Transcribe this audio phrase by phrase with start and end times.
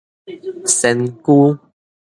[0.65, 1.59] 仙居